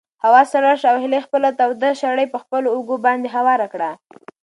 [0.23, 3.91] هوا سړه شوه او هیلې خپله توده شړۍ په خپلو اوږو باندې هواره کړه.